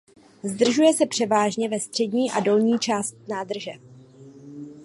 Zdržuje 0.43 0.93
se 0.93 1.05
převážně 1.05 1.69
ve 1.69 1.79
střední 1.79 2.31
a 2.31 2.39
dolní 2.39 2.79
část 2.79 3.15
nádrže. 3.27 3.71